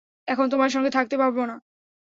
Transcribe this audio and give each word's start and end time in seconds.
এখন 0.27 0.45
তোমার 0.49 0.69
সঙ্গে 0.69 0.91
থাকতে 0.91 1.15
পারব 1.17 1.37
না। 1.45 1.55